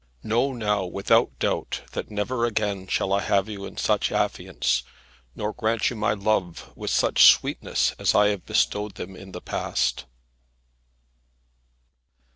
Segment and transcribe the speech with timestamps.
[0.23, 4.81] Know, now, without doubt, that never again shall I have in you such affiance,
[5.35, 9.41] nor grant you my love with such sweetness, as I have bestowed them in the
[9.41, 10.05] past."